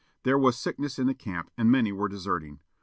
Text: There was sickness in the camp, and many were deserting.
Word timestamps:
There 0.23 0.35
was 0.39 0.57
sickness 0.57 0.97
in 0.97 1.05
the 1.05 1.13
camp, 1.13 1.51
and 1.59 1.69
many 1.69 1.91
were 1.91 2.07
deserting. 2.09 2.59